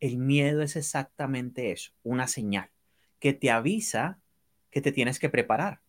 El 0.00 0.18
miedo 0.18 0.62
es 0.62 0.76
exactamente 0.76 1.72
eso, 1.72 1.92
una 2.02 2.26
señal 2.28 2.70
que 3.18 3.32
te 3.32 3.50
avisa 3.50 4.18
que 4.74 4.80
te 4.80 4.90
tienes 4.90 5.20
que 5.20 5.28
preparar, 5.28 5.82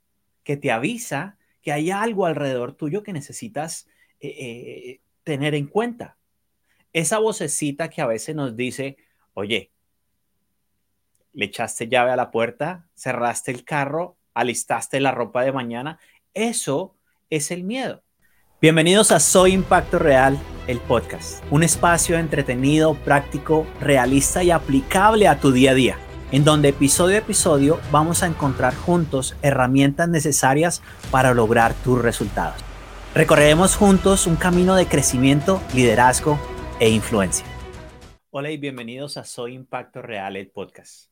que 0.44 0.58
te 0.58 0.72
avisa 0.72 1.40
que 1.64 1.72
hay 1.72 1.90
algo 1.90 2.28
alrededor 2.28 2.74
tuyo 2.74 3.02
que 3.02 3.14
necesitas 3.14 3.88
eh, 4.20 4.30
eh, 4.30 5.02
tener 5.24 5.56
en 5.56 5.66
cuenta. 5.66 6.18
Esa 6.94 7.18
vocecita 7.18 7.90
que 7.90 8.04
a 8.04 8.06
veces 8.06 8.36
nos 8.36 8.56
dice, 8.56 8.98
oye, 9.34 9.72
le 11.34 11.46
echaste 11.46 11.88
llave 11.88 12.12
a 12.12 12.16
la 12.16 12.30
puerta, 12.30 12.88
cerraste 12.94 13.50
el 13.50 13.66
carro, 13.66 14.18
alistaste 14.36 15.00
la 15.00 15.12
ropa 15.12 15.42
de 15.42 15.52
mañana, 15.52 16.00
eso 16.36 16.96
es 17.32 17.50
el 17.50 17.64
miedo. 17.64 18.05
Bienvenidos 18.66 19.12
a 19.12 19.20
Soy 19.20 19.54
Impacto 19.54 20.00
Real, 20.00 20.40
el 20.66 20.80
podcast, 20.80 21.44
un 21.52 21.62
espacio 21.62 22.18
entretenido, 22.18 22.96
práctico, 22.96 23.68
realista 23.80 24.44
y 24.44 24.50
aplicable 24.50 25.28
a 25.28 25.40
tu 25.40 25.52
día 25.52 25.70
a 25.70 25.74
día, 25.76 26.00
en 26.32 26.44
donde 26.44 26.70
episodio 26.70 27.18
a 27.18 27.20
episodio 27.20 27.80
vamos 27.92 28.24
a 28.24 28.26
encontrar 28.26 28.74
juntos 28.74 29.36
herramientas 29.44 30.10
necesarias 30.10 30.82
para 31.12 31.36
lograr 31.36 31.76
tus 31.84 32.02
resultados. 32.02 32.60
Recorreremos 33.14 33.76
juntos 33.76 34.26
un 34.26 34.36
camino 34.36 34.74
de 34.74 34.88
crecimiento, 34.88 35.62
liderazgo 35.76 36.40
e 36.80 36.90
influencia. 36.90 37.46
Hola 38.32 38.50
y 38.50 38.58
bienvenidos 38.58 39.18
a 39.18 39.26
Soy 39.26 39.54
Impacto 39.54 40.02
Real, 40.02 40.38
el 40.38 40.48
podcast. 40.48 41.12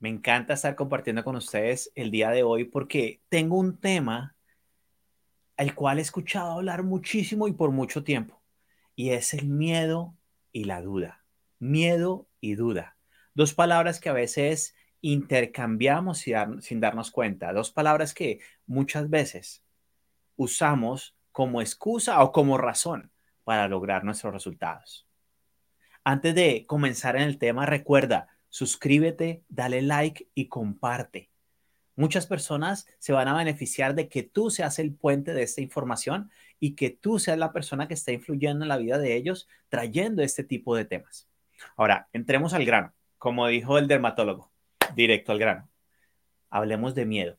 Me 0.00 0.08
encanta 0.08 0.54
estar 0.54 0.74
compartiendo 0.74 1.22
con 1.22 1.36
ustedes 1.36 1.92
el 1.94 2.10
día 2.10 2.30
de 2.30 2.42
hoy 2.42 2.64
porque 2.64 3.20
tengo 3.28 3.56
un 3.56 3.78
tema 3.78 4.34
al 5.58 5.74
cual 5.74 5.98
he 5.98 6.02
escuchado 6.02 6.52
hablar 6.52 6.84
muchísimo 6.84 7.48
y 7.48 7.52
por 7.52 7.72
mucho 7.72 8.04
tiempo, 8.04 8.40
y 8.94 9.10
es 9.10 9.34
el 9.34 9.48
miedo 9.48 10.16
y 10.52 10.64
la 10.64 10.80
duda. 10.80 11.24
Miedo 11.58 12.28
y 12.40 12.54
duda. 12.54 12.96
Dos 13.34 13.54
palabras 13.54 13.98
que 13.98 14.08
a 14.08 14.12
veces 14.12 14.76
intercambiamos 15.00 16.24
sin 16.60 16.80
darnos 16.80 17.10
cuenta, 17.10 17.52
dos 17.52 17.72
palabras 17.72 18.14
que 18.14 18.40
muchas 18.66 19.10
veces 19.10 19.64
usamos 20.36 21.16
como 21.32 21.60
excusa 21.60 22.22
o 22.22 22.30
como 22.30 22.56
razón 22.56 23.10
para 23.42 23.66
lograr 23.66 24.04
nuestros 24.04 24.32
resultados. 24.32 25.08
Antes 26.04 26.36
de 26.36 26.66
comenzar 26.66 27.16
en 27.16 27.22
el 27.22 27.38
tema, 27.38 27.66
recuerda, 27.66 28.28
suscríbete, 28.48 29.42
dale 29.48 29.82
like 29.82 30.28
y 30.34 30.46
comparte. 30.46 31.30
Muchas 31.98 32.28
personas 32.28 32.86
se 33.00 33.12
van 33.12 33.26
a 33.26 33.36
beneficiar 33.36 33.96
de 33.96 34.08
que 34.08 34.22
tú 34.22 34.50
seas 34.50 34.78
el 34.78 34.94
puente 34.94 35.34
de 35.34 35.42
esta 35.42 35.62
información 35.62 36.30
y 36.60 36.76
que 36.76 36.90
tú 36.90 37.18
seas 37.18 37.36
la 37.38 37.52
persona 37.52 37.88
que 37.88 37.94
está 37.94 38.12
influyendo 38.12 38.64
en 38.64 38.68
la 38.68 38.76
vida 38.76 38.98
de 38.98 39.16
ellos 39.16 39.48
trayendo 39.68 40.22
este 40.22 40.44
tipo 40.44 40.76
de 40.76 40.84
temas. 40.84 41.28
Ahora, 41.76 42.08
entremos 42.12 42.54
al 42.54 42.64
grano. 42.64 42.92
Como 43.18 43.48
dijo 43.48 43.78
el 43.78 43.88
dermatólogo, 43.88 44.48
directo 44.94 45.32
al 45.32 45.40
grano. 45.40 45.68
Hablemos 46.50 46.94
de 46.94 47.04
miedo. 47.04 47.36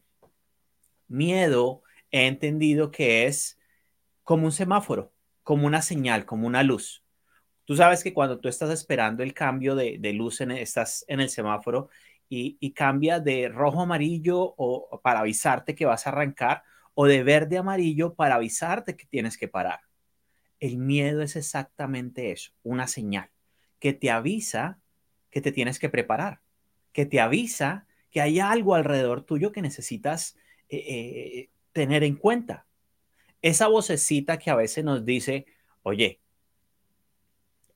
Miedo 1.08 1.82
he 2.12 2.28
entendido 2.28 2.92
que 2.92 3.28
es 3.28 3.58
como 4.26 4.44
un 4.44 4.52
semáforo, 4.52 5.14
como 5.42 5.68
una 5.68 5.82
señal, 5.82 6.26
como 6.26 6.46
una 6.46 6.64
luz. 6.64 7.02
Tú 7.64 7.78
sabes 7.78 8.04
que 8.04 8.14
cuando 8.14 8.40
tú 8.40 8.50
estás 8.50 8.72
esperando 8.72 9.24
el 9.24 9.34
cambio 9.34 9.76
de, 9.76 10.00
luz, 10.12 10.42
en, 10.42 10.52
estás 10.52 11.06
en 11.08 11.22
el 11.22 11.30
semáforo 11.30 11.88
y, 12.30 12.72
cambia 12.72 13.20
de 13.20 13.50
rojo 13.50 13.82
amarillo 13.82 14.54
o 14.58 15.02
para 15.02 15.22
avisarte 15.22 15.76
que 15.76 15.86
vas 15.86 16.06
a 16.06 16.12
arrancar 16.12 16.64
o 16.94 17.06
de 17.06 17.24
verde 17.24 17.58
amarillo 17.58 18.14
para 18.14 18.36
avisarte 18.36 18.96
que 18.96 19.06
tienes 19.06 19.38
que 19.38 19.48
parar. 19.48 19.80
El 20.60 20.78
miedo 20.78 21.22
es 21.22 21.36
exactamente 21.36 22.32
eso, 22.32 22.52
una 22.64 22.88
señal 22.88 23.30
que 23.80 23.94
te 23.94 24.12
avisa 24.12 24.80
que 25.30 25.42
te 25.42 25.52
tienes 25.52 25.80
que 25.80 25.90
preparar, 25.90 26.42
que 26.92 27.06
te 27.06 27.20
avisa 27.20 27.86
que 28.10 28.22
hay 28.22 28.40
algo 28.40 28.76
alrededor 28.76 29.22
tuyo 29.24 29.52
que 29.52 29.62
necesitas 29.62 30.36
eh, 30.70 30.78
eh, 30.78 31.50
tener 31.72 32.04
en 32.04 32.16
cuenta. 32.16 32.66
Esa 33.42 33.68
vocecita 33.68 34.40
que 34.40 34.50
a 34.50 34.56
veces 34.56 34.84
nos 34.84 35.06
dice, 35.06 35.46
oye, 35.84 36.20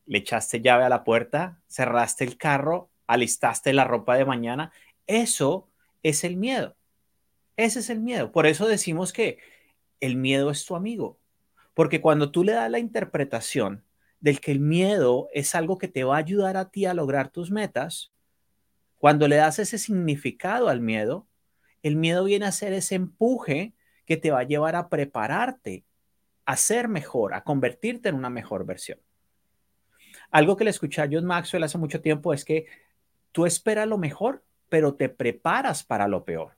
le 0.06 0.18
echaste 0.18 0.62
llave 0.62 0.84
a 0.84 0.90
la 0.90 1.04
puerta, 1.04 1.62
cerraste 1.68 2.24
el 2.24 2.38
carro, 2.38 2.90
alistaste 3.08 3.74
la 3.74 3.84
ropa 3.84 4.16
de 4.16 4.26
mañana. 4.26 4.72
Eso 5.08 5.70
es 6.04 6.24
el 6.24 6.38
miedo. 6.38 6.76
Ese 7.58 7.80
es 7.80 7.90
el 7.90 8.00
miedo. 8.00 8.32
Por 8.32 8.46
eso 8.46 8.68
decimos 8.68 9.14
que 9.14 9.40
el 10.00 10.16
miedo 10.16 10.50
es 10.50 10.66
tu 10.66 10.76
amigo. 10.76 11.20
Porque 11.74 12.02
cuando 12.02 12.32
tú 12.32 12.44
le 12.44 12.54
das 12.54 12.70
la 12.70 12.80
interpretación 12.80 13.84
del 14.20 14.40
que 14.40 14.52
el 14.52 14.60
miedo 14.60 15.28
es 15.34 15.56
algo 15.56 15.78
que 15.78 15.88
te 15.88 16.04
va 16.04 16.16
a 16.16 16.20
ayudar 16.20 16.58
a 16.58 16.70
ti 16.70 16.86
a 16.86 16.94
lograr 16.94 17.30
tus 17.30 17.52
metas, 17.52 18.14
cuando 18.98 19.28
le 19.28 19.36
das 19.36 19.60
ese 19.60 19.78
significado 19.78 20.70
al 20.70 20.80
miedo, 20.80 21.28
el 21.82 21.98
miedo 21.98 22.24
viene 22.24 22.46
a 22.46 22.52
ser 22.52 22.72
ese 22.72 22.96
empuje 22.96 23.74
que 24.06 24.18
te 24.18 24.32
va 24.32 24.40
a 24.40 24.44
llevar 24.44 24.76
a 24.76 24.88
prepararte, 24.90 25.84
a 26.46 26.56
ser 26.56 26.88
mejor, 26.88 27.34
a 27.34 27.44
convertirte 27.44 28.10
en 28.10 28.16
una 28.16 28.30
mejor 28.30 28.66
versión. 28.66 29.00
Algo 30.32 30.56
que 30.56 30.64
le 30.64 30.70
escuché 30.70 31.02
a 31.02 31.10
John 31.12 31.26
Maxwell 31.26 31.64
hace 31.64 31.78
mucho 31.78 32.02
tiempo 32.02 32.34
es 32.34 32.46
que 32.46 32.66
Tú 33.34 33.46
esperas 33.46 33.88
lo 33.88 33.98
mejor, 33.98 34.46
pero 34.70 34.94
te 34.94 35.10
preparas 35.10 35.84
para 35.84 36.08
lo 36.08 36.24
peor. 36.24 36.56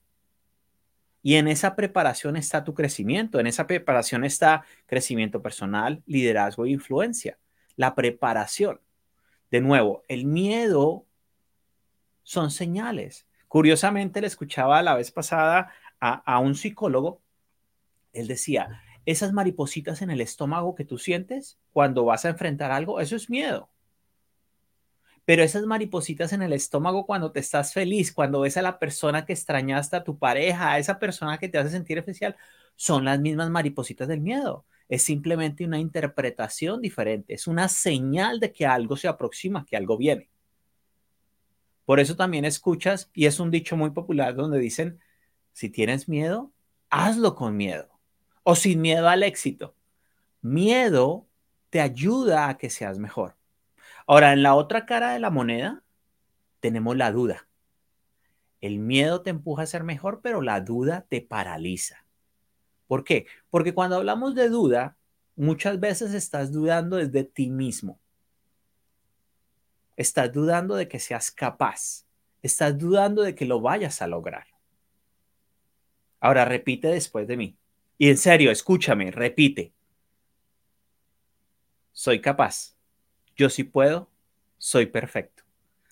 Y 1.23 1.35
en 1.35 1.47
esa 1.47 1.75
preparación 1.75 2.35
está 2.35 2.63
tu 2.63 2.75
crecimiento, 2.75 3.39
en 3.39 3.47
esa 3.47 3.65
preparación 3.65 4.23
está 4.23 4.63
crecimiento 4.85 5.41
personal, 5.41 6.03
liderazgo 6.05 6.65
e 6.65 6.69
influencia. 6.69 7.39
La 7.75 7.95
preparación. 7.95 8.79
De 9.49 9.61
nuevo, 9.61 10.03
el 10.07 10.25
miedo 10.25 11.07
son 12.21 12.51
señales. 12.51 13.25
Curiosamente, 13.47 14.21
le 14.21 14.27
escuchaba 14.27 14.83
la 14.83 14.95
vez 14.95 15.11
pasada 15.11 15.71
a, 15.99 16.13
a 16.31 16.39
un 16.39 16.55
psicólogo. 16.55 17.21
Él 18.13 18.27
decía, 18.27 18.81
esas 19.05 19.33
maripositas 19.33 20.01
en 20.01 20.11
el 20.11 20.21
estómago 20.21 20.75
que 20.75 20.85
tú 20.85 20.97
sientes 20.97 21.57
cuando 21.71 22.05
vas 22.05 22.25
a 22.25 22.29
enfrentar 22.29 22.71
algo, 22.71 22.99
eso 22.99 23.15
es 23.15 23.29
miedo. 23.29 23.69
Pero 25.25 25.43
esas 25.43 25.65
maripositas 25.65 26.33
en 26.33 26.43
el 26.43 26.53
estómago 26.53 27.05
cuando 27.05 27.31
te 27.31 27.39
estás 27.39 27.73
feliz, 27.73 28.13
cuando 28.13 28.41
ves 28.41 28.57
a 28.57 28.61
la 28.61 28.77
persona 28.79 29.25
que 29.25 29.33
extrañaste, 29.33 29.95
a 29.95 30.03
tu 30.03 30.17
pareja, 30.19 30.71
a 30.71 30.79
esa 30.79 30.99
persona 30.99 31.39
que 31.39 31.49
te 31.49 31.57
hace 31.57 31.71
sentir 31.71 31.97
especial, 31.97 32.35
son 32.75 33.05
las 33.05 33.19
mismas 33.19 33.49
maripositas 33.49 34.07
del 34.07 34.21
miedo. 34.21 34.65
Es 34.87 35.03
simplemente 35.03 35.65
una 35.65 35.79
interpretación 35.79 36.81
diferente, 36.81 37.33
es 37.33 37.47
una 37.47 37.67
señal 37.69 38.39
de 38.39 38.51
que 38.51 38.67
algo 38.67 38.95
se 38.97 39.07
aproxima, 39.07 39.65
que 39.65 39.75
algo 39.75 39.97
viene. 39.97 40.29
Por 41.85 41.99
eso 41.99 42.15
también 42.15 42.45
escuchas, 42.45 43.09
y 43.13 43.25
es 43.25 43.39
un 43.39 43.49
dicho 43.51 43.77
muy 43.77 43.91
popular 43.91 44.35
donde 44.35 44.59
dicen, 44.59 44.99
si 45.53 45.69
tienes 45.69 46.07
miedo, 46.07 46.51
hazlo 46.89 47.35
con 47.35 47.57
miedo 47.57 47.89
o 48.43 48.55
sin 48.55 48.81
miedo 48.81 49.07
al 49.09 49.23
éxito. 49.23 49.75
Miedo 50.41 51.27
te 51.71 51.81
ayuda 51.81 52.49
a 52.49 52.57
que 52.57 52.69
seas 52.69 52.99
mejor. 52.99 53.34
Ahora, 54.07 54.33
en 54.33 54.43
la 54.43 54.55
otra 54.55 54.85
cara 54.85 55.13
de 55.13 55.19
la 55.19 55.29
moneda 55.29 55.83
tenemos 56.59 56.95
la 56.95 57.11
duda. 57.11 57.47
El 58.61 58.79
miedo 58.79 59.21
te 59.21 59.29
empuja 59.29 59.63
a 59.63 59.67
ser 59.67 59.83
mejor, 59.83 60.21
pero 60.21 60.41
la 60.41 60.61
duda 60.61 61.05
te 61.07 61.21
paraliza. 61.21 62.05
¿Por 62.87 63.03
qué? 63.03 63.27
Porque 63.49 63.73
cuando 63.73 63.97
hablamos 63.97 64.35
de 64.35 64.49
duda, 64.49 64.97
muchas 65.35 65.79
veces 65.79 66.13
estás 66.13 66.51
dudando 66.51 66.97
desde 66.97 67.23
ti 67.23 67.49
mismo. 67.49 67.99
Estás 69.95 70.31
dudando 70.31 70.75
de 70.75 70.87
que 70.87 70.99
seas 70.99 71.31
capaz. 71.31 72.05
Estás 72.41 72.77
dudando 72.77 73.23
de 73.23 73.33
que 73.33 73.45
lo 73.45 73.61
vayas 73.61 74.01
a 74.01 74.07
lograr. 74.07 74.45
Ahora 76.19 76.45
repite 76.45 76.87
después 76.89 77.27
de 77.27 77.37
mí. 77.37 77.57
Y 77.97 78.09
en 78.09 78.17
serio, 78.17 78.51
escúchame, 78.51 79.11
repite. 79.11 79.73
Soy 81.91 82.19
capaz. 82.19 82.74
Yo 83.35 83.49
sí 83.49 83.63
puedo, 83.63 84.09
soy 84.57 84.85
perfecto. 84.85 85.43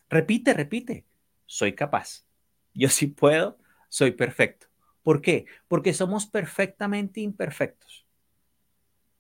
Repite, 0.10 0.54
repite, 0.54 1.06
soy 1.46 1.74
capaz. 1.74 2.26
Yo 2.74 2.90
sí 2.90 3.08
puedo, 3.08 3.58
soy 3.90 4.12
perfecto. 4.12 4.68
¿Por 5.02 5.22
qué? 5.22 5.46
Porque 5.68 5.94
somos 5.94 6.26
perfectamente 6.26 7.20
imperfectos. 7.20 8.06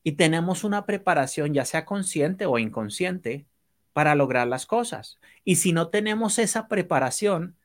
Y 0.03 0.13
tenemos 0.13 0.63
una 0.63 0.85
preparación, 0.85 1.53
ya 1.53 1.65
sea 1.65 1.85
consciente 1.85 2.45
o 2.45 2.59
inconsciente, 2.59 3.45
para 3.91 4.15
lograr 4.15 4.47
las 4.47 4.65
cosas. 4.65 5.19
Y 5.43 5.57
si 5.57 5.71
no 5.71 5.89
tenemos 5.89 6.39
esa 6.39 6.67
preparación, 6.67 7.55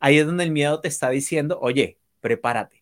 ahí 0.00 0.18
es 0.18 0.26
donde 0.26 0.44
el 0.44 0.50
miedo 0.50 0.80
te 0.80 0.88
está 0.88 1.10
diciendo, 1.10 1.58
oye, 1.60 1.98
prepárate 2.20 2.77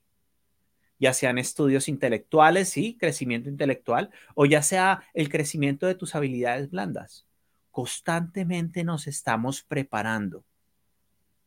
ya 0.98 1.12
sean 1.12 1.38
estudios 1.38 1.88
intelectuales, 1.88 2.76
y 2.76 2.96
crecimiento 2.96 3.48
intelectual, 3.48 4.10
o 4.34 4.46
ya 4.46 4.62
sea 4.62 5.02
el 5.14 5.28
crecimiento 5.28 5.86
de 5.86 5.94
tus 5.94 6.14
habilidades 6.14 6.70
blandas. 6.70 7.26
Constantemente 7.70 8.84
nos 8.84 9.06
estamos 9.06 9.62
preparando 9.62 10.44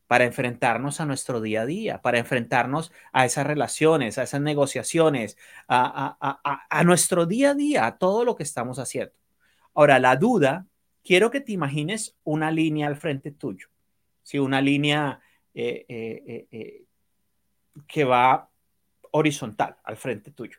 para 0.07 0.25
enfrentarnos 0.25 0.99
a 1.01 1.05
nuestro 1.05 1.39
día 1.39 1.61
a 1.61 1.65
día, 1.65 2.01
para 2.01 2.17
enfrentarnos 2.17 2.91
a 3.11 3.25
esas 3.25 3.45
relaciones, 3.45 4.17
a 4.17 4.23
esas 4.23 4.41
negociaciones, 4.41 5.37
a, 5.67 6.65
a 6.69 6.83
nuestro 6.83 7.27
día 7.27 7.51
a 7.51 7.53
día, 7.53 7.85
a 7.85 7.97
todo 7.97 8.25
lo 8.25 8.35
que 8.35 8.43
estamos 8.43 8.79
haciendo. 8.79 9.13
Ahora, 9.73 9.99
la 9.99 10.15
duda 10.15 10.65
quiero 11.03 11.31
que 11.31 11.41
te 11.41 11.53
imagines 11.53 12.15
una 12.23 12.51
línea 12.51 12.87
al 12.87 12.95
frente 12.95 13.31
tuyo, 13.31 13.67
¿sí? 14.23 14.39
una 14.39 14.61
línea 14.61 15.19
eh, 15.53 15.85
eh, 15.87 16.47
eh, 16.51 16.83
que 17.87 18.03
va 18.03 18.49
horizontal 19.11 19.77
al 19.83 19.97
frente 19.97 20.31
tuyo. 20.31 20.57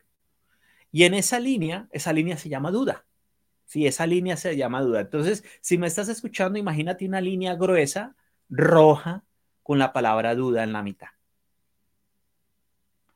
Y 0.91 1.03
en 1.03 1.13
esa 1.13 1.39
línea, 1.39 1.87
esa 1.91 2.13
línea 2.13 2.37
se 2.37 2.49
llama 2.49 2.71
duda. 2.71 3.05
Sí, 3.65 3.87
esa 3.87 4.05
línea 4.05 4.35
se 4.35 4.57
llama 4.57 4.81
duda. 4.81 4.99
Entonces, 4.99 5.43
si 5.61 5.77
me 5.77 5.87
estás 5.87 6.09
escuchando, 6.09 6.59
imagínate 6.59 7.05
una 7.05 7.21
línea 7.21 7.55
gruesa, 7.55 8.15
roja, 8.49 9.23
con 9.63 9.79
la 9.79 9.93
palabra 9.93 10.35
duda 10.35 10.63
en 10.63 10.73
la 10.73 10.83
mitad. 10.83 11.07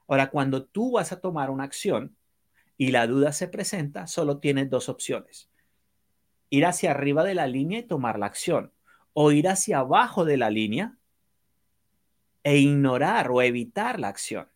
Ahora, 0.07 0.29
cuando 0.29 0.63
tú 0.63 0.91
vas 0.91 1.11
a 1.11 1.19
tomar 1.19 1.49
una 1.49 1.63
acción 1.63 2.15
y 2.77 2.91
la 2.91 3.07
duda 3.07 3.33
se 3.33 3.47
presenta, 3.47 4.07
solo 4.07 4.37
tienes 4.37 4.69
dos 4.69 4.87
opciones. 4.87 5.49
Ir 6.49 6.65
hacia 6.65 6.91
arriba 6.91 7.23
de 7.23 7.35
la 7.35 7.47
línea 7.47 7.79
y 7.79 7.83
tomar 7.83 8.19
la 8.19 8.27
acción. 8.27 8.71
O 9.13 9.31
ir 9.31 9.47
hacia 9.47 9.79
abajo 9.79 10.23
de 10.23 10.37
la 10.37 10.49
línea 10.49 10.97
e 12.43 12.57
ignorar 12.57 13.31
o 13.31 13.41
evitar 13.41 13.99
la 13.99 14.09
acción. 14.09 14.47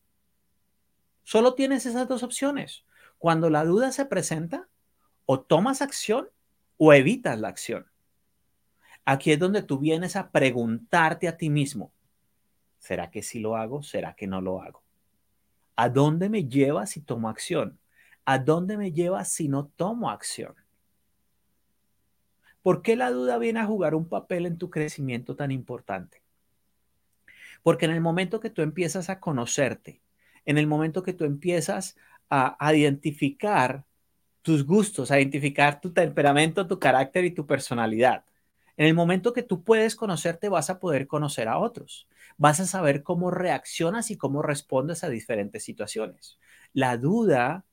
Solo 1.29 1.53
tienes 1.53 1.85
esas 1.85 2.07
dos 2.07 2.23
opciones. 2.23 2.85
Cuando 3.19 3.51
la 3.51 3.63
duda 3.63 3.91
se 3.91 4.03
presenta, 4.03 4.67
o 5.27 5.39
tomas 5.39 5.83
acción 5.83 6.27
o 6.77 6.91
evitas 6.91 7.39
la 7.39 7.49
acción. 7.49 7.85
Aquí 9.05 9.31
es 9.31 9.37
donde 9.37 9.61
tú 9.61 9.77
vienes 9.77 10.15
a 10.15 10.31
preguntarte 10.31 11.27
a 11.27 11.37
ti 11.37 11.51
mismo, 11.51 11.93
¿será 12.79 13.11
que 13.11 13.21
sí 13.21 13.39
lo 13.39 13.55
hago? 13.55 13.83
¿Será 13.83 14.15
que 14.15 14.25
no 14.25 14.41
lo 14.41 14.59
hago? 14.59 14.81
¿A 15.75 15.87
dónde 15.87 16.29
me 16.29 16.45
lleva 16.45 16.87
si 16.87 16.99
tomo 16.99 17.29
acción? 17.29 17.77
¿A 18.25 18.39
dónde 18.39 18.75
me 18.75 18.91
lleva 18.91 19.23
si 19.23 19.49
no 19.49 19.67
tomo 19.67 20.09
acción? 20.09 20.55
¿Por 22.63 22.81
qué 22.81 22.95
la 22.95 23.11
duda 23.11 23.37
viene 23.37 23.59
a 23.59 23.67
jugar 23.67 23.93
un 23.93 24.09
papel 24.09 24.47
en 24.47 24.57
tu 24.57 24.71
crecimiento 24.71 25.35
tan 25.35 25.51
importante? 25.51 26.23
Porque 27.61 27.85
en 27.85 27.91
el 27.91 28.01
momento 28.01 28.39
que 28.39 28.49
tú 28.49 28.63
empiezas 28.63 29.11
a 29.11 29.19
conocerte, 29.19 30.01
en 30.49 30.57
el 30.57 30.65
momento 30.65 31.03
que 31.03 31.13
tú 31.13 31.25
empiezas 31.25 31.95
a, 32.27 32.73
identificar 32.73 33.85
tus 34.41 34.65
gustos, 34.65 35.11
a 35.11 35.19
identificar 35.19 35.79
tu 35.79 35.93
temperamento, 35.93 36.65
tu 36.65 36.79
carácter 36.79 37.23
y 37.23 37.29
tu 37.29 37.45
personalidad, 37.45 38.25
en 38.75 38.87
el 38.87 38.95
momento 38.95 39.31
que 39.31 39.43
tú 39.43 39.63
puedes 39.63 39.95
conocerte, 39.95 40.49
vas 40.49 40.71
a 40.71 40.79
poder 40.79 41.05
conocer 41.05 41.47
a 41.47 41.59
otros. 41.59 42.07
Vas 42.37 42.59
a 42.59 42.65
saber 42.65 43.03
cómo 43.03 43.29
reaccionas 43.29 44.09
y 44.09 44.17
cómo 44.17 44.41
respondes 44.41 45.03
a 45.03 45.09
diferentes 45.09 45.63
situaciones. 45.63 46.39
La 46.73 46.97
duda 46.97 47.63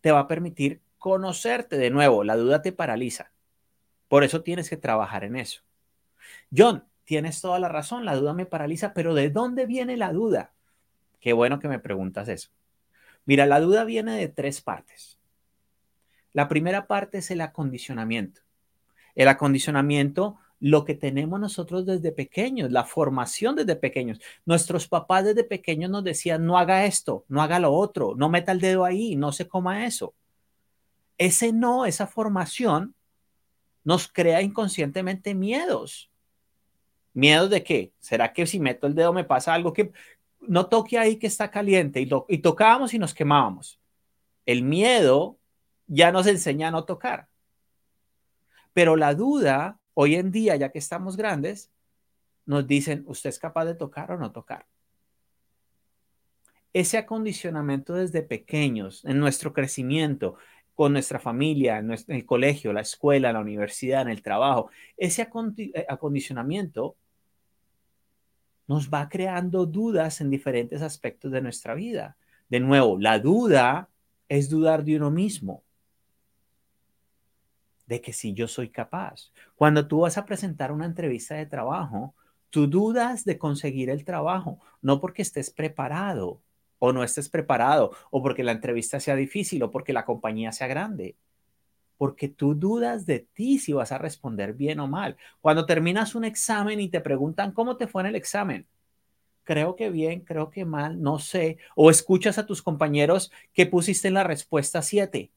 te 0.00 0.12
va 0.12 0.20
a 0.20 0.28
permitir 0.28 0.80
conocerte 0.96 1.76
de 1.76 1.90
nuevo. 1.90 2.24
La 2.24 2.36
duda 2.36 2.62
te 2.62 2.72
paraliza. 2.72 3.32
Por 4.08 4.24
eso 4.24 4.42
tienes 4.42 4.70
que 4.70 4.78
trabajar 4.78 5.24
en 5.24 5.36
eso. 5.36 5.60
John, 6.56 6.84
tienes 7.04 7.42
toda 7.42 7.58
la 7.58 7.68
razón, 7.68 8.06
la 8.06 8.16
duda 8.16 8.32
me 8.32 8.46
paraliza, 8.46 8.94
pero 8.94 9.12
¿de 9.12 9.28
dónde 9.28 9.66
viene 9.66 9.98
la 9.98 10.12
duda? 10.12 10.55
Qué 11.26 11.32
bueno 11.32 11.58
que 11.58 11.66
me 11.66 11.80
preguntas 11.80 12.28
eso. 12.28 12.50
Mira, 13.24 13.46
la 13.46 13.58
duda 13.58 13.82
viene 13.82 14.16
de 14.16 14.28
tres 14.28 14.60
partes. 14.60 15.18
La 16.32 16.46
primera 16.46 16.86
parte 16.86 17.18
es 17.18 17.32
el 17.32 17.40
acondicionamiento. 17.40 18.42
El 19.16 19.26
acondicionamiento, 19.26 20.38
lo 20.60 20.84
que 20.84 20.94
tenemos 20.94 21.40
nosotros 21.40 21.84
desde 21.84 22.12
pequeños, 22.12 22.70
la 22.70 22.84
formación 22.84 23.56
desde 23.56 23.74
pequeños. 23.74 24.20
Nuestros 24.44 24.86
papás 24.86 25.24
desde 25.24 25.42
pequeños 25.42 25.90
nos 25.90 26.04
decían, 26.04 26.46
no 26.46 26.58
haga 26.58 26.84
esto, 26.84 27.24
no 27.26 27.42
haga 27.42 27.58
lo 27.58 27.72
otro, 27.72 28.14
no 28.16 28.28
meta 28.28 28.52
el 28.52 28.60
dedo 28.60 28.84
ahí, 28.84 29.16
no 29.16 29.32
se 29.32 29.48
coma 29.48 29.84
eso. 29.84 30.14
Ese 31.18 31.52
no, 31.52 31.86
esa 31.86 32.06
formación 32.06 32.94
nos 33.82 34.06
crea 34.06 34.42
inconscientemente 34.42 35.34
miedos. 35.34 36.08
¿Miedos 37.16 37.48
de 37.48 37.64
qué? 37.64 37.94
¿Será 37.98 38.34
que 38.34 38.46
si 38.46 38.60
meto 38.60 38.86
el 38.86 38.94
dedo 38.94 39.10
me 39.14 39.24
pasa 39.24 39.54
algo 39.54 39.72
que 39.72 39.90
no 40.40 40.66
toque 40.66 40.98
ahí 40.98 41.16
que 41.16 41.26
está 41.26 41.50
caliente? 41.50 42.00
Y, 42.00 42.08
y 42.28 42.38
tocábamos 42.38 42.94
y 42.94 42.98
nos 42.98 43.14
quemábamos. 43.14 43.80
El 44.44 44.62
miedo 44.62 45.38
ya 45.86 46.12
nos 46.12 46.26
enseña 46.26 46.68
a 46.68 46.70
no 46.70 46.84
tocar. 46.84 47.28
Pero 48.72 48.96
la 48.96 49.14
duda, 49.14 49.78
hoy 49.94 50.16
en 50.16 50.30
día, 50.30 50.56
ya 50.56 50.70
que 50.70 50.78
estamos 50.78 51.16
grandes, 51.16 51.70
nos 52.44 52.66
dicen, 52.66 53.04
¿usted 53.06 53.30
es 53.30 53.38
capaz 53.38 53.64
de 53.64 53.74
tocar 53.74 54.12
o 54.12 54.18
no 54.18 54.32
tocar? 54.32 54.66
Ese 56.72 56.98
acondicionamiento 56.98 57.94
desde 57.94 58.22
pequeños, 58.22 59.04
en 59.04 59.18
nuestro 59.18 59.52
crecimiento, 59.52 60.36
con 60.74 60.92
nuestra 60.92 61.18
familia, 61.18 61.78
en, 61.78 61.90
el 61.90 62.26
colegio, 62.26 62.72
la 62.74 62.82
escuela, 62.82 63.32
la 63.32 63.40
universidad, 63.40 64.02
en 64.02 64.08
el 64.08 64.22
trabajo, 64.22 64.70
ese 64.98 65.22
eh, 65.22 65.86
acondicionamiento 65.88 66.96
nos 68.66 68.90
va 68.90 69.08
creando 69.08 69.66
dudas 69.66 70.20
en 70.20 70.30
diferentes 70.30 70.82
aspectos 70.82 71.30
de 71.32 71.40
nuestra 71.40 71.74
vida. 71.74 72.16
De 72.48 72.60
nuevo, 72.60 72.98
la 72.98 73.18
duda 73.18 73.88
es 74.28 74.48
dudar 74.48 74.84
de 74.84 74.96
uno 74.96 75.10
mismo, 75.10 75.62
de 77.86 78.00
que 78.00 78.12
si 78.12 78.34
yo 78.34 78.48
soy 78.48 78.70
capaz. 78.70 79.30
Cuando 79.54 79.86
tú 79.86 80.00
vas 80.00 80.18
a 80.18 80.24
presentar 80.24 80.72
una 80.72 80.86
entrevista 80.86 81.34
de 81.36 81.46
trabajo, 81.46 82.14
tú 82.50 82.66
dudas 82.66 83.24
de 83.24 83.38
conseguir 83.38 83.90
el 83.90 84.04
trabajo, 84.04 84.60
no 84.82 85.00
porque 85.00 85.22
estés 85.22 85.50
preparado 85.50 86.40
o 86.78 86.92
no 86.92 87.02
estés 87.02 87.28
preparado, 87.28 87.92
o 88.10 88.22
porque 88.22 88.44
la 88.44 88.52
entrevista 88.52 89.00
sea 89.00 89.16
difícil, 89.16 89.62
o 89.62 89.70
porque 89.70 89.92
la 89.92 90.04
compañía 90.04 90.52
sea 90.52 90.66
grande, 90.66 91.16
porque 91.96 92.28
tú 92.28 92.54
dudas 92.54 93.06
de 93.06 93.20
ti 93.20 93.58
si 93.58 93.72
vas 93.72 93.92
a 93.92 93.98
responder 93.98 94.52
bien 94.52 94.80
o 94.80 94.86
mal. 94.86 95.16
Cuando 95.40 95.66
terminas 95.66 96.14
un 96.14 96.24
examen 96.24 96.80
y 96.80 96.88
te 96.88 97.00
preguntan 97.00 97.52
cómo 97.52 97.76
te 97.76 97.86
fue 97.86 98.02
en 98.02 98.08
el 98.08 98.16
examen, 98.16 98.66
creo 99.44 99.76
que 99.76 99.90
bien, 99.90 100.20
creo 100.20 100.50
que 100.50 100.64
mal, 100.64 101.00
no 101.00 101.18
sé. 101.18 101.58
O 101.74 101.90
escuchas 101.90 102.36
a 102.38 102.46
tus 102.46 102.62
compañeros 102.62 103.32
que 103.52 103.66
pusiste 103.66 104.08
en 104.08 104.14
la 104.14 104.24
respuesta 104.24 104.82
7 104.82 105.30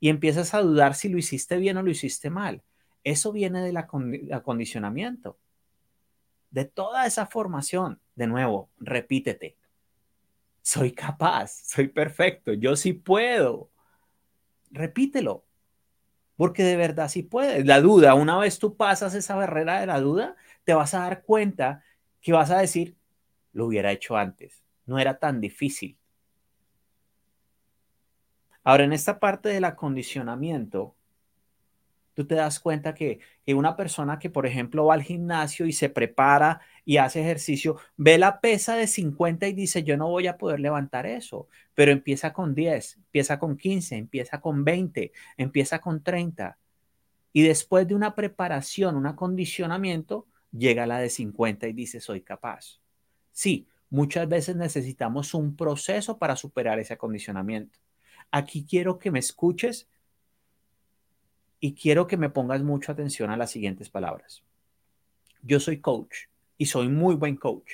y 0.00 0.08
empiezas 0.08 0.54
a 0.54 0.62
dudar 0.62 0.94
si 0.94 1.08
lo 1.08 1.18
hiciste 1.18 1.58
bien 1.58 1.76
o 1.76 1.82
lo 1.82 1.90
hiciste 1.90 2.30
mal. 2.30 2.62
Eso 3.04 3.32
viene 3.32 3.62
del 3.62 3.76
acondicionamiento, 3.76 5.38
de 6.50 6.64
toda 6.64 7.06
esa 7.06 7.26
formación. 7.26 8.00
De 8.14 8.26
nuevo, 8.26 8.70
repítete. 8.78 9.56
Soy 10.62 10.92
capaz, 10.92 11.62
soy 11.64 11.88
perfecto, 11.88 12.52
yo 12.52 12.76
sí 12.76 12.92
puedo. 12.92 13.70
Repítelo, 14.70 15.44
porque 16.40 16.62
de 16.62 16.78
verdad 16.78 17.10
sí 17.10 17.22
puedes. 17.22 17.66
La 17.66 17.82
duda, 17.82 18.14
una 18.14 18.38
vez 18.38 18.58
tú 18.58 18.74
pasas 18.74 19.12
esa 19.12 19.36
barrera 19.36 19.78
de 19.78 19.86
la 19.86 20.00
duda, 20.00 20.36
te 20.64 20.72
vas 20.72 20.94
a 20.94 21.00
dar 21.00 21.22
cuenta 21.22 21.84
que 22.22 22.32
vas 22.32 22.50
a 22.50 22.56
decir, 22.56 22.96
lo 23.52 23.66
hubiera 23.66 23.92
hecho 23.92 24.16
antes, 24.16 24.64
no 24.86 24.98
era 24.98 25.18
tan 25.18 25.42
difícil. 25.42 25.98
Ahora, 28.64 28.84
en 28.84 28.94
esta 28.94 29.20
parte 29.20 29.50
del 29.50 29.66
acondicionamiento, 29.66 30.94
tú 32.20 32.26
te 32.26 32.34
das 32.34 32.60
cuenta 32.60 32.94
que, 32.94 33.18
que, 33.44 33.54
una 33.54 33.76
persona 33.76 34.18
que, 34.18 34.28
por 34.28 34.46
ejemplo, 34.46 34.86
va 34.86 34.94
al 34.94 35.02
gimnasio 35.02 35.66
y 35.66 35.72
se 35.72 35.88
prepara 35.88 36.60
y 36.84 36.98
hace 36.98 37.20
ejercicio, 37.20 37.76
ve 37.96 38.18
la 38.18 38.40
pesa 38.40 38.76
de 38.76 38.86
50 38.86 39.48
y 39.48 39.54
dice, 39.54 39.82
yo 39.82 39.96
no 39.96 40.08
voy 40.08 40.26
a 40.26 40.36
poder 40.36 40.60
levantar 40.60 41.06
eso, 41.06 41.48
pero 41.74 41.92
empieza 41.92 42.32
con 42.32 42.54
10, 42.54 42.96
empieza 42.96 43.38
con 43.38 43.56
15, 43.56 43.96
empieza 43.96 44.40
con 44.40 44.64
20, 44.64 45.12
empieza 45.38 45.80
con 45.80 46.02
30. 46.02 46.58
Y 47.32 47.42
después 47.42 47.88
de 47.88 47.94
una 47.94 48.14
preparación, 48.14 48.96
un 48.96 49.06
acondicionamiento, 49.06 50.26
llega 50.52 50.86
la 50.86 50.98
de 50.98 51.08
50 51.08 51.68
y 51.68 51.72
dice, 51.72 52.00
soy 52.00 52.20
capaz. 52.20 52.80
Sí, 53.32 53.66
muchas 53.88 54.28
veces 54.28 54.56
necesitamos 54.56 55.32
un 55.32 55.56
proceso 55.56 56.18
para 56.18 56.36
superar 56.36 56.78
ese 56.80 56.94
acondicionamiento. 56.94 57.78
Aquí 58.30 58.66
quiero 58.68 58.98
que 58.98 59.10
me 59.10 59.20
escuches 59.20 59.88
y 61.60 61.74
quiero 61.74 62.06
que 62.06 62.16
me 62.16 62.30
pongas 62.30 62.62
mucha 62.62 62.92
atención 62.92 63.30
a 63.30 63.36
las 63.36 63.50
siguientes 63.50 63.90
palabras. 63.90 64.42
Yo 65.42 65.60
soy 65.60 65.80
coach 65.80 66.26
y 66.56 66.66
soy 66.66 66.88
muy 66.88 67.14
buen 67.14 67.36
coach 67.36 67.70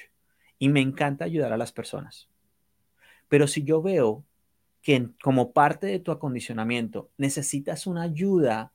y 0.59 0.69
me 0.69 0.81
encanta 0.81 1.25
ayudar 1.25 1.53
a 1.53 1.57
las 1.57 1.73
personas. 1.73 2.29
Pero 3.29 3.47
si 3.47 3.63
yo 3.63 3.81
veo 3.83 4.25
que 4.83 5.09
como 5.23 5.53
parte 5.53 5.87
de 5.87 6.01
tu 6.01 6.13
acondicionamiento 6.13 7.11
necesitas 7.17 7.87
una 7.87 8.03
ayuda 8.03 8.73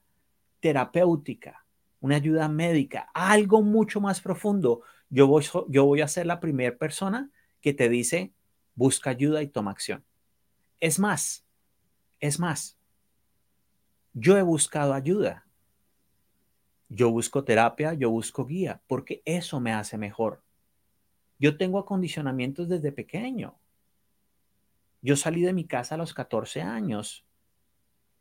terapéutica, 0.60 1.66
una 2.00 2.16
ayuda 2.16 2.48
médica, 2.50 3.10
algo 3.14 3.62
mucho 3.62 4.02
más 4.02 4.22
profundo, 4.22 4.82
yo 5.10 5.28
voy, 5.28 5.44
yo 5.70 5.86
voy 5.86 6.02
a 6.02 6.08
ser 6.08 6.26
la 6.26 6.40
primera 6.40 6.76
persona 6.78 7.30
que 7.62 7.74
te 7.74 7.90
dice, 7.90 8.34
busca 8.76 9.10
ayuda 9.10 9.42
y 9.42 9.48
toma 9.48 9.72
acción. 9.72 10.04
Es 10.80 11.00
más, 11.00 11.46
es 12.20 12.40
más, 12.40 12.78
yo 14.14 14.38
he 14.38 14.42
buscado 14.42 14.94
ayuda 14.94 15.46
yo 16.94 17.10
busco 17.10 17.46
terapia, 17.46 17.94
yo 17.94 18.10
busco 18.10 18.46
guía, 18.46 18.82
porque 18.86 19.22
eso 19.24 19.62
me 19.62 19.72
hace 19.72 19.98
mejor. 19.98 20.44
Yo 21.40 21.58
tengo 21.58 21.80
acondicionamientos 21.80 22.68
desde 22.68 22.92
pequeño. 22.92 23.58
Yo 25.02 25.16
salí 25.16 25.42
de 25.42 25.54
mi 25.54 25.66
casa 25.66 25.96
a 25.96 25.98
los 25.98 26.14
14 26.14 26.62
años 26.62 27.26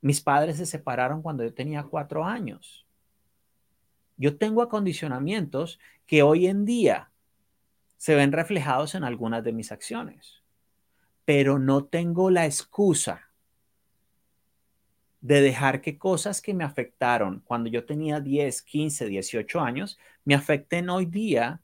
Mis 0.02 0.22
padres 0.22 0.56
se 0.56 0.64
separaron 0.64 1.20
cuando 1.20 1.44
yo 1.44 1.52
tenía 1.52 1.82
cuatro 1.82 2.24
años. 2.24 2.86
Yo 4.16 4.38
tengo 4.38 4.62
acondicionamientos 4.62 5.78
que 6.06 6.22
hoy 6.22 6.46
en 6.46 6.64
día 6.64 7.10
se 7.98 8.14
ven 8.14 8.32
reflejados 8.32 8.94
en 8.94 9.04
algunas 9.04 9.44
de 9.44 9.52
mis 9.52 9.72
acciones, 9.72 10.42
pero 11.26 11.58
no 11.58 11.84
tengo 11.84 12.30
la 12.30 12.46
excusa 12.46 13.29
de 15.20 15.42
dejar 15.42 15.82
que 15.82 15.98
cosas 15.98 16.40
que 16.40 16.54
me 16.54 16.64
afectaron 16.64 17.40
cuando 17.44 17.68
yo 17.68 17.84
tenía 17.84 18.20
10, 18.20 18.62
15, 18.62 19.06
18 19.06 19.60
años 19.60 19.98
me 20.24 20.34
afecten 20.34 20.88
hoy 20.88 21.06
día 21.06 21.60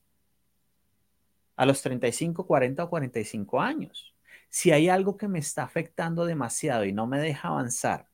a 1.56 1.64
los 1.64 1.80
35, 1.82 2.46
40 2.46 2.84
o 2.84 2.90
45 2.90 3.60
años. 3.60 4.14
Si 4.48 4.70
hay 4.70 4.88
algo 4.88 5.16
que 5.16 5.28
me 5.28 5.38
está 5.38 5.62
afectando 5.62 6.24
demasiado 6.26 6.84
y 6.84 6.92
no 6.92 7.06
me 7.06 7.18
deja 7.18 7.48
avanzar 7.48 8.08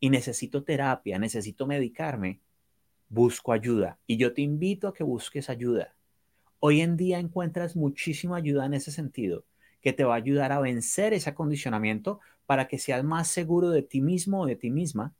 y 0.00 0.10
necesito 0.10 0.64
terapia, 0.64 1.18
necesito 1.18 1.66
medicarme, 1.66 2.40
busco 3.08 3.52
ayuda. 3.52 3.98
Y 4.06 4.16
yo 4.16 4.34
te 4.34 4.42
invito 4.42 4.88
a 4.88 4.94
que 4.94 5.04
busques 5.04 5.48
ayuda. 5.48 5.94
Hoy 6.58 6.80
en 6.80 6.96
día 6.96 7.18
encuentras 7.18 7.76
muchísima 7.76 8.36
ayuda 8.36 8.66
en 8.66 8.74
ese 8.74 8.90
sentido, 8.90 9.44
que 9.84 9.92
te 9.92 10.02
va 10.02 10.14
a 10.14 10.16
ayudar 10.16 10.50
a 10.50 10.60
vencer 10.60 11.12
ese 11.12 11.28
acondicionamiento 11.28 12.18
para 12.46 12.68
que 12.68 12.78
seas 12.78 13.04
más 13.04 13.28
seguro 13.28 13.68
de 13.68 13.82
ti 13.82 14.00
mismo 14.00 14.40
o 14.40 14.46
de 14.46 14.56
ti 14.56 14.70
misma 14.70 15.12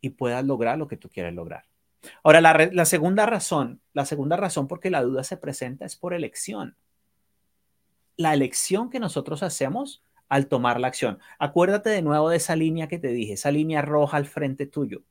y 0.00 0.10
puedas 0.10 0.42
lograr 0.46 0.78
lo 0.78 0.88
que 0.88 0.96
tú 0.96 1.10
quieres 1.10 1.34
lograr. 1.34 1.64
Ahora, 2.22 2.40
la, 2.40 2.84
segunda 2.86 3.26
razón, 3.26 3.82
la 3.92 4.06
segunda 4.06 4.38
razón 4.38 4.66
por 4.66 4.80
que 4.80 4.88
la 4.88 5.02
duda 5.02 5.24
se 5.24 5.36
presenta 5.36 5.84
es 5.84 5.94
por 5.94 6.14
elección. 6.14 6.74
La 8.16 8.32
elección 8.32 8.88
que 8.88 8.98
nosotros 8.98 9.42
hacemos 9.42 10.02
al 10.30 10.46
tomar 10.46 10.80
la 10.80 10.88
acción. 10.88 11.18
Acuérdate 11.38 11.90
de 11.90 12.00
nuevo 12.00 12.30
de 12.30 12.38
esa 12.38 12.56
línea 12.56 12.88
que 12.88 12.98
te 12.98 13.08
dije, 13.08 13.34
esa 13.34 13.50
línea 13.50 13.82
roja 13.82 14.16
al 14.16 14.24
frente 14.24 14.64
tuyo. 14.64 15.02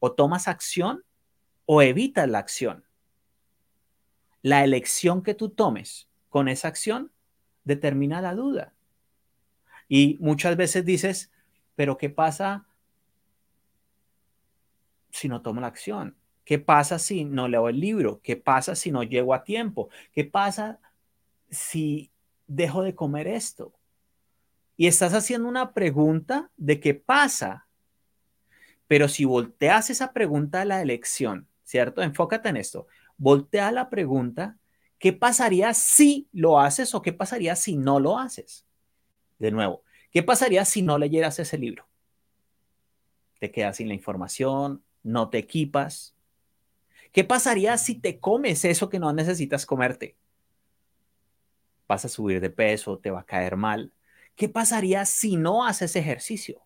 O 0.00 0.12
tomas 0.12 0.48
acción 0.48 1.02
o 1.64 1.80
evitas 1.80 2.28
la 2.28 2.40
acción. 2.40 2.84
La 4.42 4.64
elección 4.64 5.22
que 5.22 5.32
tú 5.32 5.48
tomes 5.48 6.10
con 6.28 6.48
esa 6.48 6.68
acción 6.68 7.10
determina 7.66 8.22
la 8.22 8.34
duda. 8.34 8.72
Y 9.88 10.16
muchas 10.20 10.56
veces 10.56 10.84
dices, 10.84 11.30
pero 11.74 11.98
¿qué 11.98 12.08
pasa 12.08 12.66
si 15.10 15.28
no 15.28 15.42
tomo 15.42 15.60
la 15.60 15.66
acción? 15.66 16.16
¿Qué 16.44 16.58
pasa 16.58 16.98
si 16.98 17.24
no 17.24 17.48
leo 17.48 17.68
el 17.68 17.80
libro? 17.80 18.20
¿Qué 18.22 18.36
pasa 18.36 18.74
si 18.74 18.90
no 18.90 19.02
llego 19.02 19.34
a 19.34 19.44
tiempo? 19.44 19.90
¿Qué 20.12 20.24
pasa 20.24 20.78
si 21.50 22.10
dejo 22.46 22.82
de 22.82 22.94
comer 22.94 23.26
esto? 23.26 23.72
Y 24.76 24.86
estás 24.86 25.12
haciendo 25.12 25.48
una 25.48 25.72
pregunta 25.72 26.50
de 26.56 26.78
qué 26.78 26.94
pasa. 26.94 27.66
Pero 28.86 29.08
si 29.08 29.24
volteas 29.24 29.90
esa 29.90 30.12
pregunta 30.12 30.60
a 30.60 30.64
la 30.64 30.80
elección, 30.82 31.48
¿cierto? 31.64 32.02
Enfócate 32.02 32.48
en 32.48 32.58
esto. 32.58 32.86
Voltea 33.16 33.72
la 33.72 33.90
pregunta, 33.90 34.56
¿qué 34.98 35.12
pasaría 35.12 35.74
si 35.74 36.28
lo 36.32 36.60
haces 36.60 36.94
o 36.94 37.02
qué 37.02 37.12
pasaría 37.12 37.56
si 37.56 37.76
no 37.76 38.00
lo 38.00 38.18
haces? 38.18 38.66
De 39.38 39.50
nuevo, 39.50 39.82
¿qué 40.10 40.22
pasaría 40.22 40.64
si 40.64 40.82
no 40.82 40.98
leyeras 40.98 41.38
ese 41.38 41.58
libro? 41.58 41.86
Te 43.38 43.50
quedas 43.50 43.76
sin 43.76 43.88
la 43.88 43.94
información, 43.94 44.82
no 45.02 45.28
te 45.28 45.38
equipas. 45.38 46.16
¿Qué 47.12 47.24
pasaría 47.24 47.76
si 47.78 47.94
te 47.94 48.18
comes 48.18 48.64
eso 48.64 48.88
que 48.88 48.98
no 48.98 49.12
necesitas 49.12 49.66
comerte? 49.66 50.16
Vas 51.86 52.04
a 52.04 52.08
subir 52.08 52.40
de 52.40 52.50
peso, 52.50 52.98
te 52.98 53.10
va 53.10 53.20
a 53.20 53.26
caer 53.26 53.56
mal. 53.56 53.92
¿Qué 54.34 54.48
pasaría 54.48 55.04
si 55.04 55.36
no 55.36 55.64
haces 55.64 55.96
ejercicio? 55.96 56.62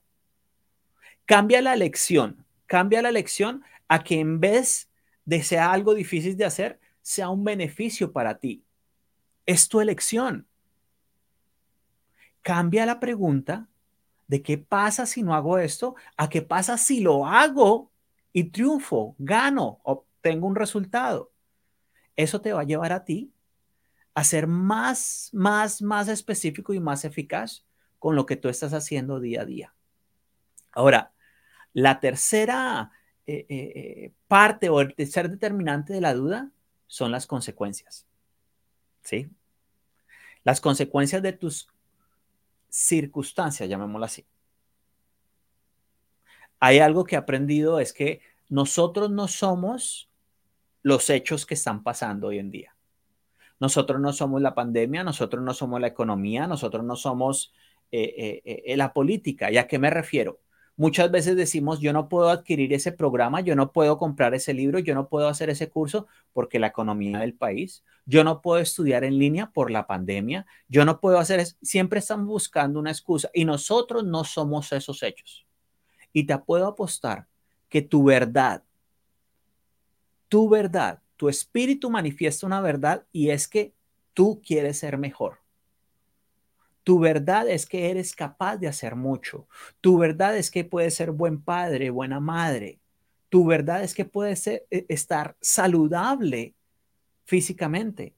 Cambia 1.26 1.60
la 1.60 1.76
lección, 1.76 2.44
cambia 2.66 3.02
la 3.02 3.12
lección 3.12 3.62
a 3.86 4.02
que 4.02 4.18
en 4.18 4.40
vez 4.40 4.90
de 5.24 5.42
ser 5.42 5.60
algo 5.60 5.94
difícil 5.94 6.36
de 6.36 6.44
hacer, 6.44 6.80
sea 7.10 7.28
un 7.28 7.44
beneficio 7.44 8.12
para 8.12 8.38
ti. 8.38 8.64
Es 9.46 9.68
tu 9.68 9.80
elección 9.80 10.46
cambia 12.42 12.86
la 12.86 13.00
pregunta 13.00 13.68
de 14.26 14.42
qué 14.42 14.58
pasa 14.58 15.06
si 15.06 15.22
no 15.22 15.34
hago 15.34 15.58
esto 15.58 15.94
a 16.16 16.28
qué 16.28 16.42
pasa 16.42 16.78
si 16.78 17.00
lo 17.00 17.26
hago 17.26 17.90
y 18.32 18.44
triunfo, 18.44 19.16
gano, 19.18 19.80
obtengo 19.82 20.46
un 20.46 20.54
resultado. 20.54 21.32
Eso 22.14 22.40
te 22.40 22.52
va 22.52 22.60
a 22.60 22.64
llevar 22.64 22.92
a 22.92 23.04
ti 23.04 23.32
a 24.14 24.22
ser 24.22 24.46
más, 24.46 25.30
más, 25.32 25.82
más 25.82 26.08
específico 26.08 26.72
y 26.72 26.80
más 26.80 27.04
eficaz 27.04 27.64
con 27.98 28.14
lo 28.14 28.26
que 28.26 28.36
tú 28.36 28.48
estás 28.48 28.72
haciendo 28.72 29.18
día 29.18 29.42
a 29.42 29.44
día. 29.44 29.74
Ahora, 30.70 31.12
la 31.72 31.98
tercera 31.98 32.92
eh, 33.26 33.46
eh, 33.48 33.72
eh, 33.74 34.12
parte 34.28 34.68
o 34.68 34.80
el 34.80 34.94
tercer 34.94 35.28
determinante 35.28 35.92
de 35.92 36.00
la 36.00 36.14
duda 36.14 36.50
son 36.90 37.12
las 37.12 37.28
consecuencias. 37.28 38.04
¿Sí? 39.02 39.30
Las 40.42 40.60
consecuencias 40.60 41.22
de 41.22 41.32
tus 41.32 41.68
circunstancias, 42.68 43.68
llamémoslo 43.68 44.04
así. 44.04 44.26
Hay 46.58 46.80
algo 46.80 47.04
que 47.04 47.14
he 47.14 47.18
aprendido 47.18 47.78
es 47.78 47.92
que 47.92 48.22
nosotros 48.48 49.08
no 49.08 49.28
somos 49.28 50.10
los 50.82 51.08
hechos 51.10 51.46
que 51.46 51.54
están 51.54 51.84
pasando 51.84 52.26
hoy 52.26 52.40
en 52.40 52.50
día. 52.50 52.74
Nosotros 53.60 54.00
no 54.00 54.12
somos 54.12 54.42
la 54.42 54.56
pandemia, 54.56 55.04
nosotros 55.04 55.44
no 55.44 55.54
somos 55.54 55.80
la 55.80 55.86
economía, 55.86 56.48
nosotros 56.48 56.82
no 56.84 56.96
somos 56.96 57.54
eh, 57.92 58.42
eh, 58.44 58.62
eh, 58.66 58.76
la 58.76 58.92
política. 58.92 59.52
¿Y 59.52 59.58
a 59.58 59.68
qué 59.68 59.78
me 59.78 59.90
refiero? 59.90 60.40
Muchas 60.80 61.10
veces 61.10 61.36
decimos, 61.36 61.78
yo 61.80 61.92
no 61.92 62.08
puedo 62.08 62.30
adquirir 62.30 62.72
ese 62.72 62.90
programa, 62.90 63.42
yo 63.42 63.54
no 63.54 63.70
puedo 63.70 63.98
comprar 63.98 64.32
ese 64.32 64.54
libro, 64.54 64.78
yo 64.78 64.94
no 64.94 65.10
puedo 65.10 65.28
hacer 65.28 65.50
ese 65.50 65.68
curso 65.68 66.06
porque 66.32 66.58
la 66.58 66.68
economía 66.68 67.18
del 67.18 67.34
país, 67.34 67.84
yo 68.06 68.24
no 68.24 68.40
puedo 68.40 68.62
estudiar 68.62 69.04
en 69.04 69.18
línea 69.18 69.50
por 69.50 69.70
la 69.70 69.86
pandemia, 69.86 70.46
yo 70.68 70.86
no 70.86 70.98
puedo 70.98 71.18
hacer 71.18 71.38
eso. 71.38 71.54
Siempre 71.60 71.98
están 71.98 72.26
buscando 72.26 72.80
una 72.80 72.90
excusa 72.90 73.28
y 73.34 73.44
nosotros 73.44 74.04
no 74.04 74.24
somos 74.24 74.72
esos 74.72 75.02
hechos. 75.02 75.46
Y 76.14 76.24
te 76.24 76.38
puedo 76.38 76.66
apostar 76.66 77.26
que 77.68 77.82
tu 77.82 78.02
verdad, 78.02 78.64
tu 80.30 80.48
verdad, 80.48 81.02
tu 81.18 81.28
espíritu 81.28 81.90
manifiesta 81.90 82.46
una 82.46 82.62
verdad 82.62 83.04
y 83.12 83.28
es 83.28 83.48
que 83.48 83.74
tú 84.14 84.40
quieres 84.42 84.78
ser 84.78 84.96
mejor. 84.96 85.39
Tu 86.90 86.98
verdad 86.98 87.48
es 87.48 87.66
que 87.66 87.88
eres 87.88 88.16
capaz 88.16 88.56
de 88.56 88.66
hacer 88.66 88.96
mucho. 88.96 89.46
Tu 89.80 89.96
verdad 89.96 90.36
es 90.36 90.50
que 90.50 90.64
puedes 90.64 90.92
ser 90.92 91.12
buen 91.12 91.40
padre, 91.40 91.90
buena 91.90 92.18
madre. 92.18 92.80
Tu 93.28 93.46
verdad 93.46 93.84
es 93.84 93.94
que 93.94 94.04
puedes 94.04 94.44
e, 94.48 94.66
estar 94.88 95.36
saludable 95.40 96.56
físicamente. 97.26 98.16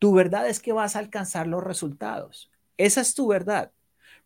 Tu 0.00 0.12
verdad 0.12 0.48
es 0.48 0.58
que 0.58 0.72
vas 0.72 0.96
a 0.96 0.98
alcanzar 0.98 1.46
los 1.46 1.62
resultados. 1.62 2.50
Esa 2.76 3.02
es 3.02 3.14
tu 3.14 3.28
verdad. 3.28 3.70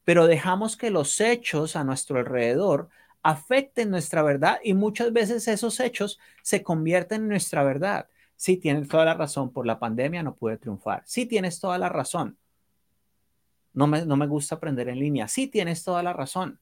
Pero 0.04 0.26
dejamos 0.26 0.78
que 0.78 0.88
los 0.88 1.20
hechos 1.20 1.76
a 1.76 1.84
nuestro 1.84 2.18
alrededor 2.18 2.88
afecten 3.22 3.90
nuestra 3.90 4.22
verdad 4.22 4.56
y 4.64 4.72
muchas 4.72 5.12
veces 5.12 5.46
esos 5.48 5.78
hechos 5.80 6.18
se 6.42 6.62
convierten 6.62 7.24
en 7.24 7.28
nuestra 7.28 7.62
verdad. 7.62 8.08
Sí, 8.36 8.56
tienes 8.56 8.88
toda 8.88 9.04
la 9.04 9.12
razón, 9.12 9.52
por 9.52 9.66
la 9.66 9.78
pandemia 9.78 10.22
no 10.22 10.34
pude 10.34 10.56
triunfar. 10.56 11.02
Sí, 11.04 11.26
tienes 11.26 11.60
toda 11.60 11.76
la 11.76 11.90
razón 11.90 12.38
no 13.74 13.86
me, 13.86 14.26
gusta 14.26 14.56
aprender 14.56 14.88
en 14.88 14.98
línea. 14.98 15.28
Sí, 15.28 15.46
tienes 15.48 15.84
toda 15.84 16.02
la 16.02 16.12
razón. 16.12 16.60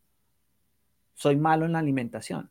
Soy 1.14 1.36
malo 1.36 1.66
en 1.66 1.72
la 1.72 1.80
alimentación. 1.80 2.50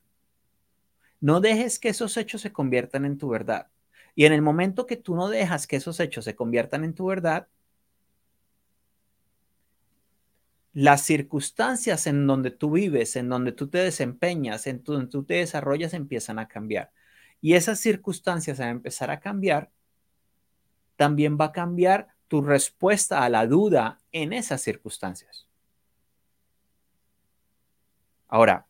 No 1.22 1.42
dejes 1.42 1.80
que 1.80 1.90
esos 1.90 2.18
hechos 2.18 2.42
se 2.42 2.52
conviertan 2.52 3.06
en 3.06 3.18
tu 3.18 3.30
verdad. 3.30 3.68
Y 4.16 4.26
en 4.26 4.34
el 4.34 4.42
momento 4.42 4.86
que 4.86 4.98
tú 4.98 5.16
no 5.16 5.30
dejas 5.30 5.68
que 5.68 5.78
esos 5.78 6.00
hechos 6.00 6.26
se 6.26 6.36
conviertan 6.36 6.84
en 6.84 6.94
tu 6.94 7.06
verdad, 7.06 7.48
las 10.74 11.02
circunstancias 11.02 12.06
en 12.08 12.28
donde 12.28 12.52
tú 12.52 12.72
vives, 12.72 13.16
en 13.16 13.30
donde 13.30 13.52
tú 13.52 13.68
te 13.70 13.80
desempeñas, 13.80 14.68
en 14.68 14.84
donde 14.84 15.08
tú 15.08 15.24
te 15.24 15.36
desarrollas, 15.36 15.94
empiezan 15.94 16.40
a 16.40 16.48
cambiar. 16.48 16.92
Y 17.42 17.54
esas 17.54 17.80
circunstancias 17.80 18.60
a 18.60 18.70
empezar 18.70 19.10
a 19.10 19.20
cambiar, 19.20 19.72
también 20.96 21.38
va 21.40 21.46
a 21.46 21.52
cambiar 21.52 22.10
tu 22.30 22.42
respuesta 22.42 23.26
a 23.26 23.30
la 23.30 23.48
duda 23.48 24.00
en 24.12 24.32
esas 24.32 24.62
circunstancias. 24.62 25.48
Ahora, 28.28 28.68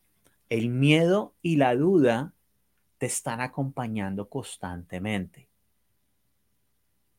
el 0.48 0.70
miedo 0.70 1.34
y 1.42 1.56
la 1.56 1.76
duda 1.76 2.32
te 2.96 3.06
están 3.06 3.42
acompañando 3.42 4.28
constantemente. 4.28 5.46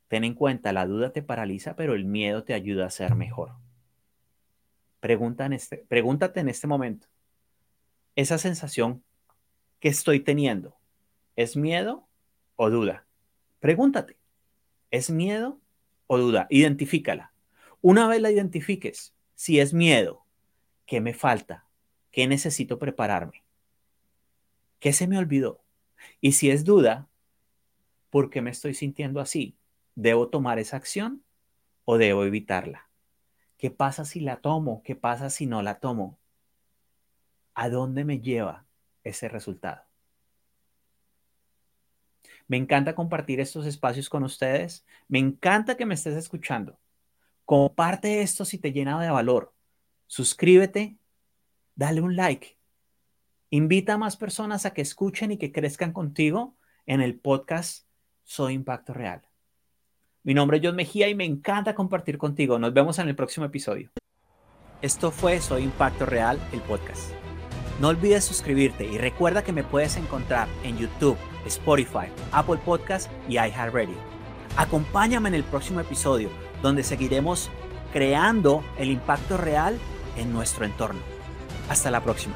Ten 0.07 0.23
en 0.23 0.33
cuenta, 0.33 0.73
la 0.73 0.87
duda 0.87 1.13
te 1.13 1.21
paraliza, 1.21 1.75
pero 1.75 1.93
el 1.93 2.05
miedo 2.05 2.43
te 2.43 2.55
ayuda 2.55 2.87
a 2.87 2.89
ser 2.89 3.15
mejor. 3.15 3.53
Pregunta 4.99 5.45
en 5.45 5.53
este, 5.53 5.77
pregúntate 5.77 6.39
en 6.39 6.49
este 6.49 6.67
momento, 6.67 7.07
esa 8.15 8.39
sensación 8.39 9.03
que 9.79 9.89
estoy 9.89 10.19
teniendo, 10.19 10.75
¿es 11.35 11.55
miedo 11.55 12.07
o 12.55 12.71
duda? 12.71 13.05
Pregúntate, 13.59 14.17
¿es 14.89 15.09
miedo 15.11 15.60
o 16.11 16.17
duda, 16.17 16.45
identifícala. 16.49 17.31
Una 17.79 18.05
vez 18.05 18.21
la 18.21 18.31
identifiques, 18.31 19.15
si 19.33 19.61
es 19.61 19.73
miedo, 19.73 20.25
¿qué 20.85 20.99
me 20.99 21.13
falta? 21.13 21.65
¿qué 22.11 22.27
necesito 22.27 22.77
prepararme? 22.77 23.45
¿Qué 24.79 24.91
se 24.91 25.07
me 25.07 25.17
olvidó? 25.17 25.63
Y 26.19 26.33
si 26.33 26.51
es 26.51 26.65
duda, 26.65 27.07
¿por 28.09 28.29
qué 28.29 28.41
me 28.41 28.51
estoy 28.51 28.73
sintiendo 28.73 29.21
así? 29.21 29.57
¿Debo 29.95 30.27
tomar 30.27 30.59
esa 30.59 30.75
acción 30.77 31.23
o 31.85 31.97
debo 31.97 32.25
evitarla? 32.25 32.89
¿Qué 33.57 33.71
pasa 33.71 34.03
si 34.03 34.19
la 34.19 34.37
tomo? 34.41 34.81
¿Qué 34.83 34.95
pasa 34.95 35.29
si 35.29 35.45
no 35.45 35.61
la 35.61 35.79
tomo? 35.79 36.19
¿A 37.53 37.69
dónde 37.69 38.03
me 38.03 38.19
lleva 38.19 38.65
ese 39.05 39.29
resultado? 39.29 39.83
Me 42.51 42.57
encanta 42.57 42.95
compartir 42.95 43.39
estos 43.39 43.65
espacios 43.65 44.09
con 44.09 44.23
ustedes. 44.23 44.85
Me 45.07 45.19
encanta 45.19 45.77
que 45.77 45.85
me 45.85 45.93
estés 45.93 46.17
escuchando. 46.17 46.77
Comparte 47.45 48.21
esto 48.23 48.43
si 48.43 48.57
te 48.57 48.73
llena 48.73 48.99
de 48.99 49.09
valor. 49.09 49.53
Suscríbete, 50.07 50.97
dale 51.75 52.01
un 52.01 52.17
like. 52.17 52.57
Invita 53.51 53.93
a 53.93 53.97
más 53.97 54.17
personas 54.17 54.65
a 54.65 54.73
que 54.73 54.81
escuchen 54.81 55.31
y 55.31 55.37
que 55.37 55.53
crezcan 55.53 55.93
contigo 55.93 56.57
en 56.85 56.99
el 56.99 57.17
podcast 57.17 57.87
Soy 58.25 58.55
Impacto 58.55 58.93
Real. 58.93 59.21
Mi 60.23 60.33
nombre 60.33 60.57
es 60.57 60.63
John 60.65 60.75
Mejía 60.75 61.07
y 61.07 61.15
me 61.15 61.23
encanta 61.23 61.73
compartir 61.73 62.17
contigo. 62.17 62.59
Nos 62.59 62.73
vemos 62.73 62.99
en 62.99 63.07
el 63.07 63.15
próximo 63.15 63.45
episodio. 63.45 63.91
Esto 64.81 65.11
fue 65.11 65.39
Soy 65.39 65.63
Impacto 65.63 66.05
Real, 66.05 66.37
el 66.51 66.59
podcast. 66.59 67.13
No 67.79 67.87
olvides 67.87 68.25
suscribirte 68.25 68.85
y 68.85 68.97
recuerda 68.97 69.41
que 69.41 69.53
me 69.53 69.63
puedes 69.63 69.95
encontrar 69.95 70.49
en 70.65 70.77
YouTube, 70.77 71.17
Spotify, 71.45 72.07
Apple 72.31 72.59
Podcast 72.63 73.09
y 73.27 73.33
iHeartRadio. 73.33 73.95
Acompáñame 74.57 75.29
en 75.29 75.35
el 75.35 75.43
próximo 75.43 75.79
episodio 75.79 76.29
donde 76.61 76.83
seguiremos 76.83 77.49
creando 77.93 78.63
el 78.77 78.89
impacto 78.91 79.37
real 79.37 79.77
en 80.17 80.33
nuestro 80.33 80.65
entorno. 80.65 80.99
Hasta 81.69 81.91
la 81.91 82.03
próxima. 82.03 82.35